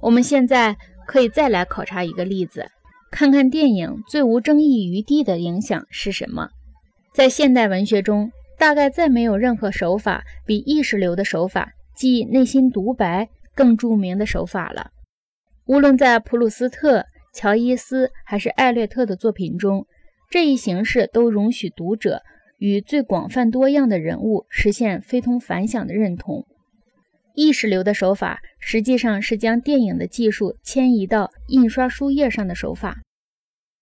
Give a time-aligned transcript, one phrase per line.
[0.00, 2.66] 我们现在可以再来考察一个例子，
[3.10, 6.48] 看看电影最无争议余地的影响是什么。
[7.14, 14.90] 在现代文学中，大概再没有任何手法比意识流的手法，即内心独白更著名的手法了。
[15.66, 17.04] 无论在普鲁斯特、
[17.34, 19.86] 乔伊斯还是艾略特的作品中，
[20.30, 22.22] 这一形式都容许读者
[22.58, 26.46] 与最广泛多样的人物实现非同凡响的认同。
[27.34, 32.98] 意识流的手法实际上是将电影的技术迁移到印刷书页上的手法。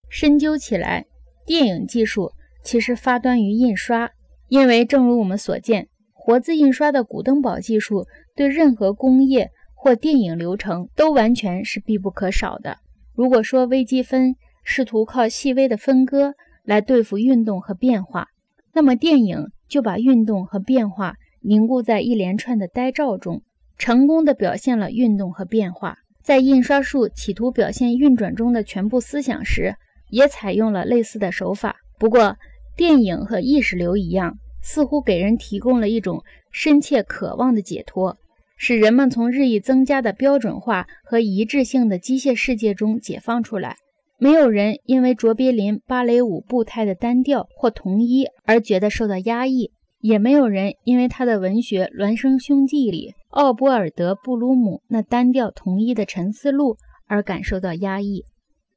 [0.08, 1.06] 深究起来，
[1.46, 2.32] 电影技术
[2.64, 4.10] 其实发端于印刷，
[4.48, 12.78] 因为正如我们所见，活字印刷的古登堡技术对任何工业或电影流程都完全是必不可少的。
[13.14, 14.34] 如果说微积分
[14.64, 16.34] 试图靠细微的分割
[16.64, 18.28] 来对付运动和变化，
[18.74, 23.42] 那么电影就把运动和变化凝固在一连串的呆照中，
[23.76, 25.98] 成功的表现了运动和变化。
[26.20, 29.76] 在印刷术企图表现运转中的全部思想时，
[30.10, 31.76] 也采用了类似的手法。
[31.98, 32.36] 不过，
[32.76, 38.16] 电影和意识流一样，似乎给人提供了一种深切渴望的解脱。
[38.60, 43.76] 使人们从日益增加的标准化和一致性的机械世界中解放出来。
[44.18, 49.70] 没有人因为卓别林芭蕾舞步态的单调或统一而觉得受到压抑，
[50.00, 58.24] 也没有人因为他的文学《孪生兄弟》里奥波尔德·布鲁姆那单调统一的沉思录而感受到压抑。